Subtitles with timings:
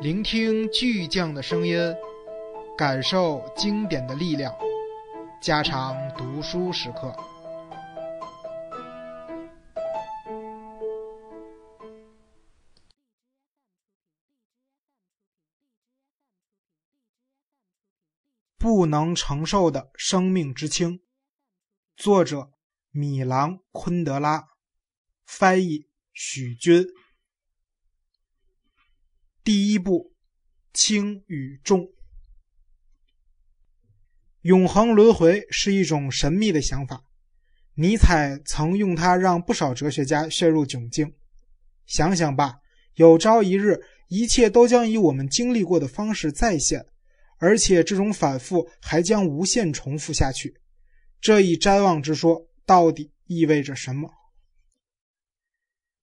[0.00, 1.76] 聆听巨匠的声音，
[2.76, 4.56] 感受经典的力量，
[5.42, 7.12] 加长读书时刻。
[18.56, 21.02] 不能承受的生命之轻，
[21.96, 22.52] 作者
[22.92, 24.46] 米兰昆德拉，
[25.26, 26.86] 翻译许军。
[29.48, 30.12] 第一步，
[30.74, 31.88] 轻与重。
[34.42, 37.02] 永恒轮回是一种神秘的想法，
[37.72, 41.14] 尼采曾用它让不少哲学家陷入窘境。
[41.86, 42.56] 想想吧，
[42.96, 46.84] 有朝一日，一切都将以我们经历过的方式再现。
[47.38, 50.60] 而且这种反复还将无限重复下去，
[51.22, 54.10] 这一瞻望之说到底意味着什么？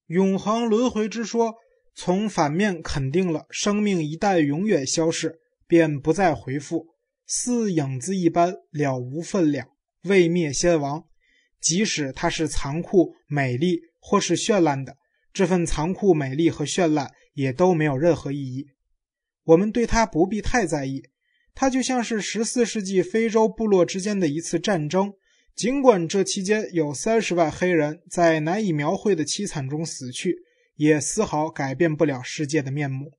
[0.07, 1.53] 永恒轮回之说
[1.95, 6.87] 从反面肯定了生命一旦永远消逝，便不再回复，
[7.25, 9.69] 似影子一般了无分量，
[10.03, 11.05] 未灭先亡。
[11.61, 14.97] 即使它是残酷、美丽或是绚烂的，
[15.33, 18.67] 这份残酷、美丽和绚烂也都没有任何意义。
[19.45, 21.01] 我们对它不必太在意。
[21.55, 25.13] 它就像是十四世纪非洲部落之间的一次战争，
[25.55, 30.35] 尽管这期间有三十万黑人在难以描绘的凄惨中死去，
[30.75, 33.13] 也丝毫改变不了世界的面目。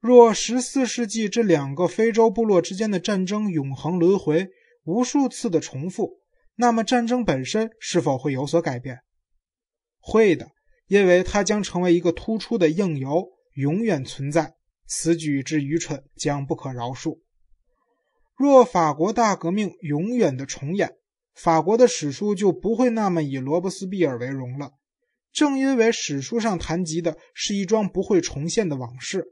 [0.00, 4.50] 若十四世纪这两个非洲部落之间的战争永恒轮回，
[4.84, 6.20] 无数次的重复，
[6.54, 9.00] 那么战争本身是否会有所改变？
[9.98, 10.52] 会的，
[10.86, 14.54] 因为它将成为一个突出的应由，永远存在。
[14.86, 17.18] 此举之愚蠢，将不可饶恕。
[18.36, 20.96] 若法国大革命永远的重演，
[21.34, 24.74] 法国的史书就不会那么以罗伯斯庇尔为荣了。
[25.32, 29.24] 正因为史书上谈及的是一桩不会重现的往事，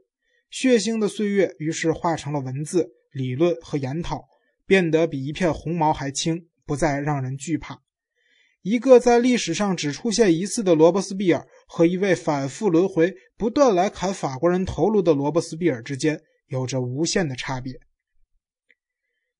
[0.49, 4.25] 血腥的岁月于是化成了文字、理论和研讨，
[4.65, 7.81] 变得比一片红毛还轻，不再让人惧怕。
[8.61, 11.47] 一个在历史上只出现一次的罗伯斯庇尔。
[11.69, 17.77] 和一位反复轮回、不断来砍法国人头颅的罗伯斯庇尔之间有着无限的差别。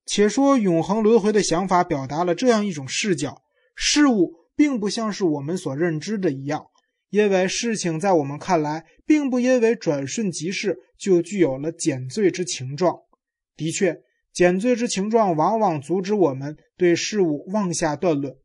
[0.04, 3.42] 且说永恒轮回的想法表达了这样一种视角：
[3.74, 6.66] 事物并不像是我们所认知的一样，
[7.10, 12.98] 因为事情在我们看来，并不因为转瞬即逝就具有了减罪之情状。
[13.56, 14.02] 的确，
[14.32, 18.36] 减罪之情状往往阻止我们对事物妄下断论。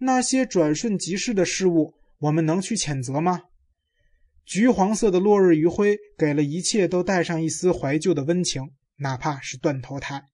[0.00, 1.94] 那些转瞬即逝的事物。
[2.20, 3.42] 我们能去谴责吗？
[4.46, 10.24] 橘黄色的落日余晖给了一切都带上一丝怀旧的温情，哪怕是断头台。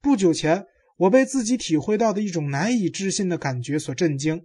[0.00, 0.64] 不久前，
[0.98, 4.44] 我被自己体会到的一种难以置信的感觉所震惊。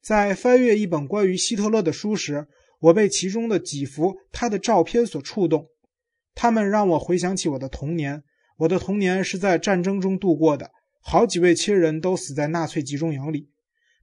[0.00, 2.46] 在翻阅一本关于希特勒的书时，
[2.80, 5.66] 我被其中的几幅他的照片所触动，
[6.34, 8.22] 他们让我回想起我的童年。
[8.58, 10.70] 我的童年是在战争中度过的，
[11.00, 13.48] 好几位亲人都死在纳粹集中营里。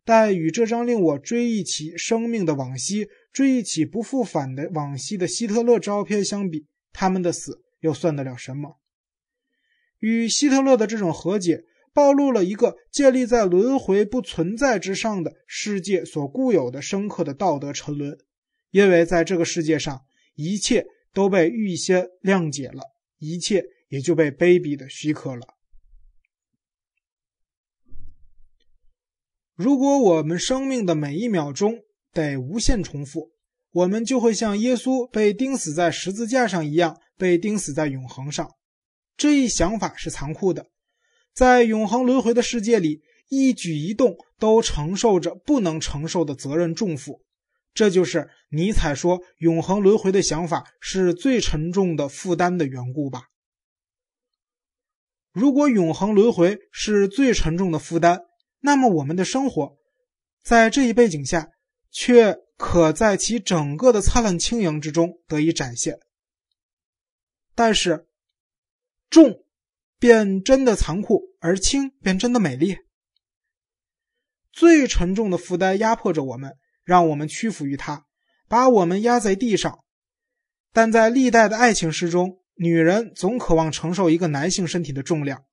[0.03, 8.77] 但与这张令我追忆起生命的往昔、追忆起不复返的往昔的希特勒照片相比，他们的死又算得了什么？
[9.99, 11.63] 与希特勒的这种和解，
[11.95, 18.17] 暴露了一个建立在轮回不存在之上的世界所固有的深刻的道德沉沦，
[18.71, 20.01] 因为在这个世界上，
[20.33, 22.83] 一切都被预先谅解了，
[23.17, 25.55] 一切也就被卑鄙的许可了。
[29.55, 31.79] 如果我们生命的每一秒钟
[32.11, 33.31] 得无限重复，
[33.71, 38.51] 我们就会像耶稣被钉死在十字架上一样，被钉死在永恒上。
[39.15, 40.67] 这一想法是残酷的，
[41.35, 47.21] 在永恒轮回的世界里，一举一动都承受着不能承受的责任重负。
[47.73, 53.23] 这就是尼采说永恒轮回的想法是最沉重的负担的缘故吧。
[55.33, 58.21] 如果永恒轮回是最沉重的负担，
[58.61, 59.77] 那么，我们的生活
[60.41, 61.49] 在这一背景下，
[61.91, 65.99] 却可在其整个的灿烂轻盈之中得以展现。
[67.53, 68.07] 但是，
[69.09, 69.44] 重
[69.99, 72.77] 便真的残酷，而轻便真的美丽。
[74.51, 78.05] 最沉重的负担压迫着我们，让我们屈服于它，
[78.47, 79.79] 把我们压在地上。
[80.71, 85.43] 但在历代的爱情诗中，女人总渴望承受一个男性身体的重量。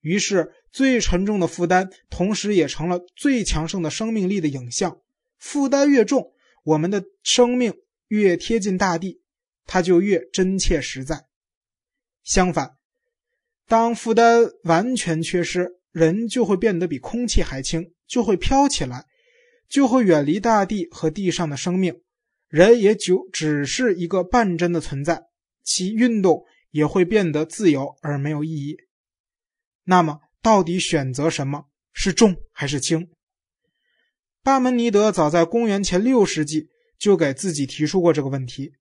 [0.00, 5.00] 于是，最沉重的负担，同时也成了最强盛的生命力的影像。
[5.38, 6.32] 负担越重，
[6.64, 7.74] 我们的生命
[8.08, 9.22] 越贴近大地，
[9.64, 11.26] 它就越真切实在。
[12.24, 12.76] 相反，
[13.66, 19.06] 当负担完全缺失，人就会变得比空气还轻，就会飘起来，
[19.68, 22.00] 就会远离大地和地上的生命。
[22.48, 25.22] 人也就只是一个半真的存在，
[25.64, 28.76] 其运动也会变得自由而没有意义。
[29.84, 31.64] 那么，到底选择什么
[31.94, 33.08] 是重还是轻？
[34.42, 36.68] 巴门尼德早在公元前六世纪
[36.98, 38.72] 就给自己提出过这个问题。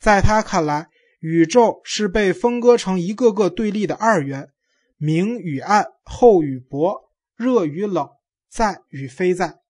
[0.00, 0.88] 在他看来，
[1.26, 4.50] 宇宙是被分割成一个个对立的二元：
[4.98, 8.10] 明与暗、厚与薄、热与冷、
[8.50, 9.60] 在与非在。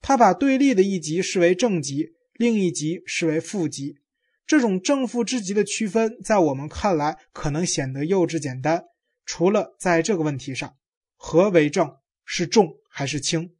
[0.00, 3.98] 他把对立的一极视为正极，另一极视为负极。
[4.46, 8.86] 这种正负之极的区分，在我们看来可能显得幼稚简单。
[9.26, 10.74] 除了在这个问题上，
[11.16, 11.98] 何为正？
[12.24, 13.54] 是重还是轻？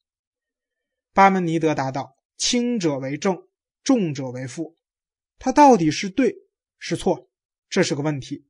[1.12, 3.46] 巴门尼德答道：“轻者为正，
[3.82, 4.78] 重者为负。”
[5.38, 6.36] 他到底是对
[6.78, 7.28] 是错？
[7.74, 8.44] 这是个问题。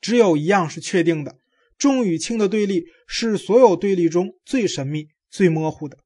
[0.00, 1.38] 只有一样是确定的：
[1.78, 5.96] 重与轻的对立是所有对立中最神秘、最模糊的。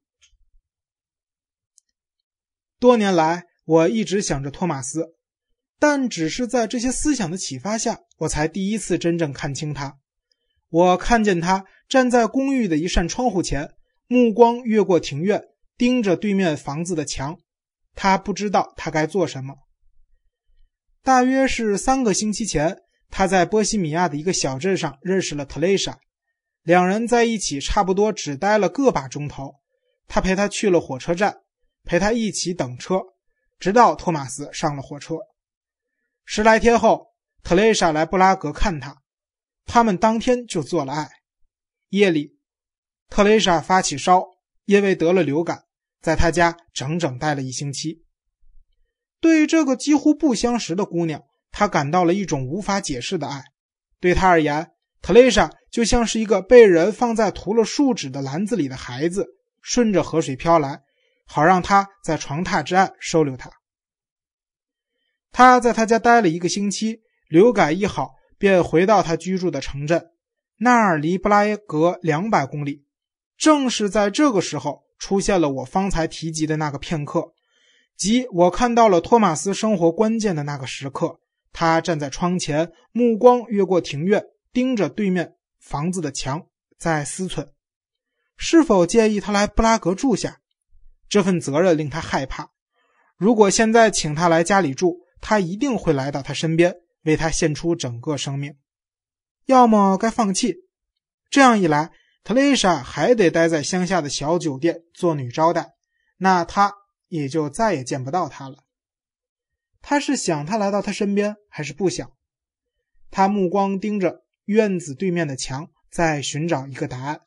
[2.77, 5.15] 多年来，我一直想着托马斯，
[5.79, 9.97] 但只是在这些思想的启发下，我才第一次真正看清他。
[10.69, 13.73] 我看见他站在公寓的一扇窗户前，
[14.05, 15.41] 目光越过庭院，
[15.75, 17.39] 盯着对面房子的墙。
[17.95, 19.55] 他不知道他该做什么。
[21.05, 25.99] 大约是三个星期前，他在波西米亚的一个小镇上认识了特蕾莎，
[26.63, 29.53] 两人在一起差不多只待了个把钟头。
[30.07, 31.43] 他陪她去了火车站。
[31.87, 32.99] 陪他一起等车，
[33.59, 35.17] 直到托马斯上了火车。
[36.25, 37.09] 十来天后，
[37.43, 39.03] 特蕾莎来布拉格看他，
[39.67, 41.07] 他们当天就做了爱。
[41.89, 42.39] 夜里，
[43.07, 44.23] 特蕾莎发起烧，
[44.65, 45.65] 因为得了流感，
[46.01, 48.04] 在他家整整待了一星期。
[49.19, 53.43] 对于这个几乎不相识的姑娘，他感到了一种无法解释的爱。
[53.99, 54.71] 对他而言，
[55.01, 59.27] 特蕾莎就像是一个被人放在涂了树脂的篮子里的孩子，
[59.61, 60.81] 顺着河水飘来。
[61.27, 63.49] 好让他在床榻之岸收留他。
[65.31, 70.11] 他在他家待了一个星期，流感一好，便回到他居住的城镇，
[70.59, 72.85] 那儿离布拉格两百公里。
[73.37, 77.33] 正是在这个时候，出现了我方才提及的那个片刻，
[77.97, 81.19] 即我看到了托马斯生活关键的那个时刻。
[81.57, 86.47] 他站在窗前，目光越过庭院，盯着对面房子的墙，
[86.77, 87.47] 在思忖：
[88.35, 90.41] 是否建议他来布拉格住下。
[91.07, 92.49] 这份责任令他害怕。
[93.15, 98.57] 如果现在请他来家里住，他一定会来到他身边，为他献出整个生命。
[99.45, 100.57] 要么该放弃。
[101.29, 101.91] 这样一来，
[102.25, 105.69] 特蕾莎还得待在乡下的小酒店做女招待，
[106.17, 106.73] 那他
[107.07, 108.63] 也就再也见不到他了。
[109.81, 112.11] 他是想他来到他身边，还是不想？
[113.11, 117.21] 他目光盯着院子对面的墙，在寻找一个答案。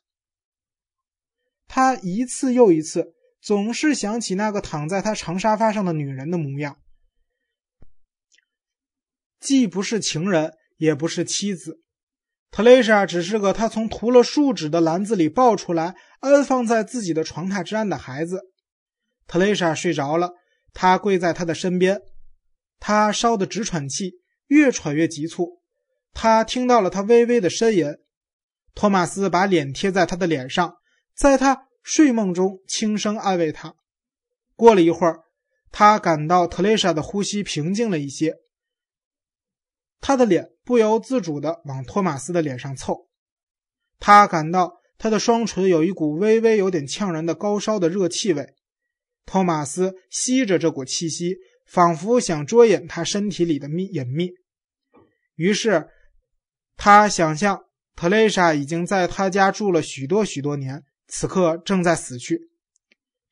[1.67, 3.15] 他一次又一次。
[3.41, 6.79] 总是想起那个躺在他长沙发上的女人的模样，
[9.39, 11.81] 既不是情人，也不是妻子，
[12.51, 18.51] 特蕾莎只是个他从涂了树脂的篮子里抱出来，安放在自己的床榻之岸的孩子。
[19.29, 20.33] 特蕾莎睡着了，
[20.73, 22.03] 他跪在她的身边，
[22.81, 24.15] 他烧得直喘气，
[24.49, 25.63] 越喘越急促。
[26.13, 27.87] 他听到了她微微的呻吟。
[28.75, 30.79] 托马斯把脸贴在她的脸上，
[31.15, 31.67] 在她。
[31.81, 33.75] 睡梦中轻声安慰她。
[34.57, 35.23] 过了一会儿，
[35.73, 38.37] 他感到特蕾莎的呼吸平静了一些。
[39.99, 43.09] 他的脸不由自主地往托马斯的脸上凑。
[43.99, 48.55] 他感到他的双唇有一股微微有点呛人的高烧的热气味。
[49.29, 54.31] 托马斯吸着这股气息，仿佛想捉引他身体里的秘隐秘。
[55.35, 55.87] 于是，
[56.79, 60.83] 他想象特蕾莎已经在他家住了许多许多年。
[61.11, 62.51] 此刻正在死去。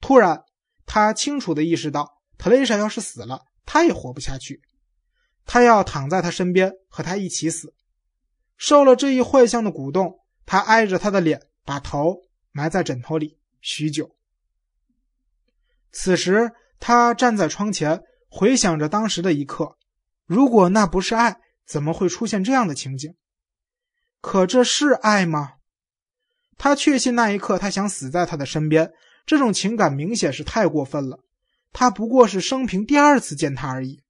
[0.00, 0.45] 突然，
[0.87, 4.61] 他清楚地意识到，特蕾莎要是死了，他也活不下去。
[5.45, 7.75] 他要躺在他身边，和他一起死。
[8.57, 14.15] 受了这一幻象的鼓动，他挨着他的脸，把头埋在枕头里许久。
[15.99, 19.79] 此时，他站在窗前，回想着当时的一刻。
[20.26, 23.15] 如果那不是爱，怎么会出现这样的情景？
[24.21, 25.55] 可这是爱吗？
[26.59, 28.93] 他确信那一刻，他想死在他的身边。
[29.25, 31.21] 这种情感明显是太过分了。
[31.73, 34.03] 他不过是生平第二次见他而已。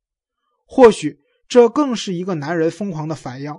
[0.66, 3.55] 或许这更是一个男人疯狂的反应。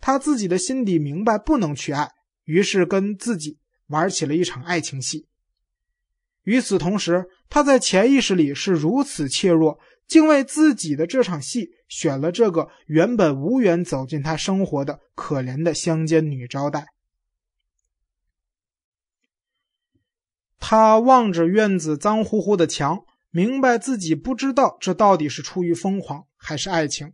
[0.00, 2.12] 他自己的心底明白不能去爱，
[2.44, 3.58] 于是跟自己
[3.88, 5.26] 玩起了一场爱情戏。
[6.44, 16.86] 与此同时，他在潜意识里是如此怯弱，竟为自己的这场戏选了这个原本无缘走进他生活的可怜的乡间女招待。
[20.58, 27.12] 他望着院子脏乎乎的墙，明白自己不知道这到底是出于疯狂还是爱情。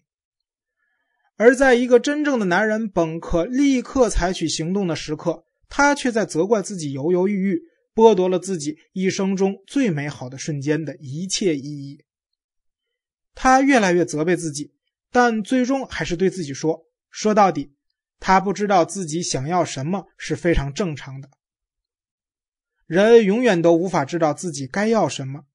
[1.36, 7.62] 而在一个真正的男人本可立刻采取行动的时刻，他却在责怪自己犹犹豫豫，
[7.98, 12.04] 剥夺了自己一生中最美好的瞬间的一切意义。
[13.34, 14.72] 他越来越责备自己，
[15.10, 17.74] 但最终还是对自己说：“说到底，
[18.20, 21.28] 他不知道自己想要什么是非常正常的。
[22.86, 25.46] 人永远都无法知道自己该要什么，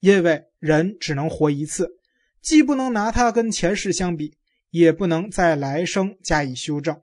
[0.00, 2.00] 因为人只能活一次，
[2.40, 4.36] 既不能拿他跟前世相比。”
[4.70, 7.02] 也不能在来生加以修正。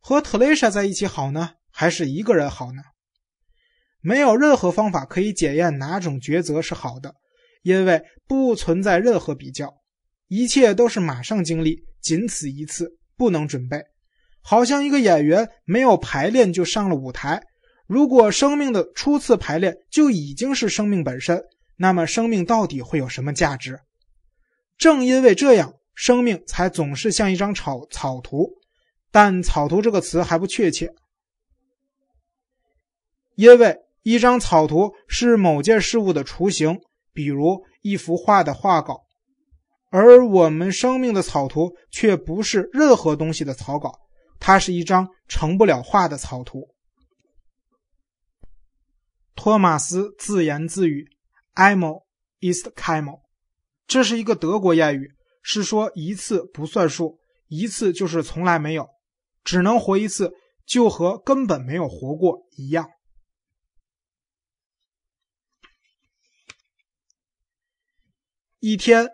[0.00, 2.82] 和特蕾莎在一起好呢，还是一个人好呢？
[4.00, 7.14] 没有任何方法可以检验哪种抉择是好的，
[7.62, 9.72] 因为不存在任何比较，
[10.28, 13.82] 一切都是马上经历，仅此一次，不能准备。
[14.40, 17.42] 好像一个演员没有排练就上了舞台，
[17.86, 21.42] 如果生命的初次排练就已经是生命本身，
[21.76, 23.80] 那么生命到底会有什么价值？
[24.76, 25.74] 正因为这样。
[26.00, 28.48] 生命才总是像一张草草图，
[29.10, 30.94] 但“草图”这个词还不确切，
[33.34, 36.80] 因为一张草图是某件事物的雏形，
[37.12, 39.04] 比如一幅画的画稿，
[39.90, 43.92] 而我们生命的草图却不是任何东西的草稿，
[44.38, 46.68] 它是一张成不了画的草图。
[49.34, 51.08] 托马斯自言自语
[51.54, 52.02] ：“Einmal
[52.40, 53.20] ist keinmal。”
[53.86, 55.14] 这是一个德国谚语。
[55.40, 58.86] 是说一次不算数，一次就是从来没有，
[59.44, 60.34] 只能活一次，
[60.66, 62.90] 就和根本没有活过一样。
[68.60, 69.08] 一天，